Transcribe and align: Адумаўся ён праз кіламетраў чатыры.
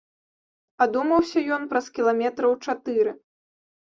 Адумаўся 0.85 1.39
ён 1.57 1.67
праз 1.73 1.85
кіламетраў 1.97 2.57
чатыры. 2.65 3.11